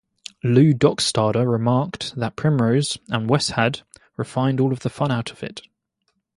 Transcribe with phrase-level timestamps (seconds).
[0.43, 3.83] Lew Dockstader remarked that Primrose and Westhad
[4.17, 5.61] refined all the fun out of it.